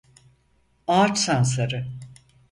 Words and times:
Ağaç 0.87 1.17
sansarı. 1.17 1.87